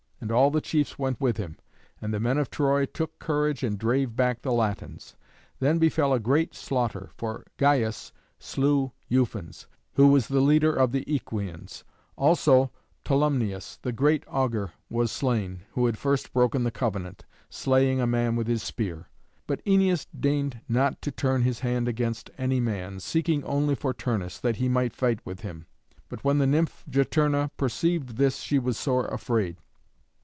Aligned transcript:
And 0.23 0.31
all 0.31 0.51
the 0.51 0.61
chiefs 0.61 0.99
went 0.99 1.19
with 1.19 1.37
him, 1.37 1.57
and 1.99 2.13
the 2.13 2.19
men 2.19 2.37
of 2.37 2.51
Troy 2.51 2.85
took 2.85 3.17
courage 3.17 3.63
and 3.63 3.75
drave 3.75 4.15
back 4.15 4.43
the 4.43 4.53
Latins. 4.53 5.15
Then 5.59 5.79
befell 5.79 6.13
a 6.13 6.19
great 6.19 6.53
slaughter, 6.53 7.09
for 7.17 7.43
Gyas 7.57 8.11
slew 8.37 8.91
Ufens, 9.09 9.65
who 9.93 10.09
was 10.09 10.27
the 10.27 10.39
leader 10.39 10.75
of 10.75 10.91
the 10.91 11.03
Æquians; 11.05 11.81
also 12.17 12.69
Tolumnius, 13.03 13.79
the 13.81 13.91
great 13.91 14.23
augur, 14.27 14.71
was 14.91 15.11
slain, 15.11 15.61
who 15.71 15.87
had 15.87 15.97
first 15.97 16.31
broken 16.33 16.63
the 16.63 16.71
covenant, 16.71 17.25
slaying 17.49 17.99
a 17.99 18.05
man 18.07 18.35
with 18.35 18.45
his 18.45 18.61
spear. 18.61 19.09
But 19.47 19.65
Æneas 19.65 20.05
deigned 20.17 20.61
not 20.69 21.01
to 21.01 21.09
turn 21.09 21.41
his 21.41 21.61
hand 21.61 21.87
against 21.87 22.29
any 22.37 22.59
man, 22.59 22.99
seeking 22.99 23.43
only 23.43 23.73
for 23.73 23.91
Turnus, 23.91 24.37
that 24.37 24.57
he 24.57 24.69
might 24.69 24.93
fight 24.93 25.25
with 25.25 25.39
him. 25.39 25.65
But 26.09 26.23
when 26.23 26.37
the 26.37 26.45
nymph 26.47 26.83
Juturna 26.87 27.49
perceived 27.57 28.17
this 28.17 28.37
she 28.37 28.59
was 28.59 28.77
sore 28.77 29.07
afraid. 29.07 29.57